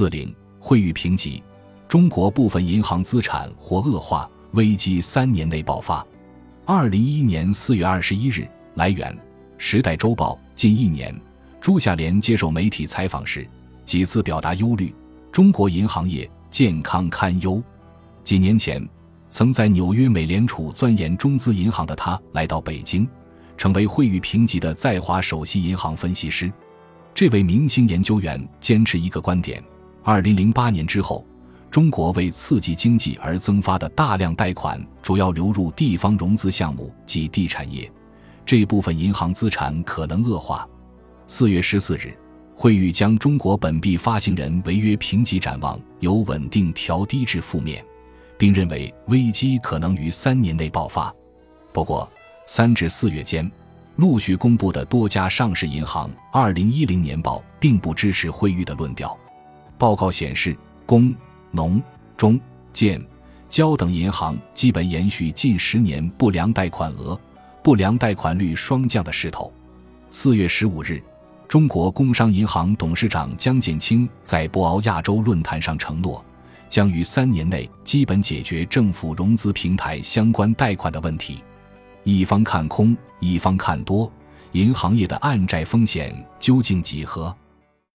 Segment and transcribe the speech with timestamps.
[0.00, 1.42] 四零汇率评级，
[1.86, 6.02] 中国部分银行资产或恶化，危机三年内爆发。
[6.64, 9.14] 二零一一年四月二十一日，来源：
[9.58, 10.40] 时代周报。
[10.54, 11.14] 近一年，
[11.60, 13.46] 朱夏莲接受媒体采访时，
[13.84, 14.90] 几次表达忧虑：
[15.30, 17.62] 中国银行业健康堪忧。
[18.24, 18.82] 几年前，
[19.28, 23.06] 曾在纽约美联储钻研中资银行的他，来到北京，
[23.58, 26.50] 成为惠誉评级的在华首席银行分析师。
[27.14, 29.62] 这位明星研究员坚持一个观点：
[30.02, 31.24] 二零零八年之后，
[31.70, 37.90] 中国为刺激经济而增发的大量贷款，主要流入地方融资项目及地产业。
[38.46, 40.66] 这部分银行资产可能恶化。
[41.26, 42.16] 四月十四日，
[42.56, 47.84] 惠誉将中国本币发行人违约评级展望由稳定调低至负面，
[48.38, 51.14] 并认为危机可能于三年内爆发。
[51.72, 52.10] 不过，
[52.46, 53.48] 三至四月间
[53.96, 59.16] 陆续公布的多家上市银行二零一零年报并不支持惠誉的论调。
[59.80, 61.14] 报告显示，工、
[61.50, 61.82] 农、
[62.14, 62.38] 中、
[62.70, 63.02] 建、
[63.48, 67.18] 交等银行基本延续近十年不良贷款额。
[67.62, 69.50] 不良贷款率双降的势头。
[70.10, 71.02] 四月十五日，
[71.48, 76.22] 中国工商银行董事长江建清在博鳌亚洲论坛上承诺，
[76.68, 81.42] 将于三年内基本解决政府融资平台相关贷款的问题。
[82.04, 84.12] 一方看空，一方看多，
[84.52, 87.34] 银行业的暗债风险究竟几何？